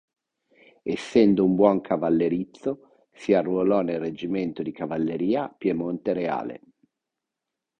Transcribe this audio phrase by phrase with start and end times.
[0.81, 6.61] Essendo un buon cavallerizzo si arruolò nel reggimento di cavalleria Piemonte Reale.